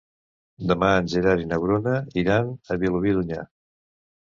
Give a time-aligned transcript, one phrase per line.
[0.71, 1.95] Demà en Gerard i na Bruna
[2.25, 3.51] iran a Vilobí d'Onyar.